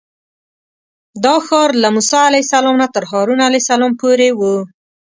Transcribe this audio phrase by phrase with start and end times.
[1.23, 4.41] دا ښار له موسی علیه السلام نه تر هارون علیه السلام پورې و.